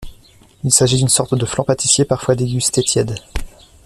Il 0.63 0.73
s'agit 0.73 0.97
d'une 0.97 1.09
sorte 1.09 1.35
de 1.35 1.45
flan 1.45 1.63
pâtissier, 1.63 2.05
parfois 2.05 2.33
dégusté 2.33 2.81
tiède. 2.81 3.19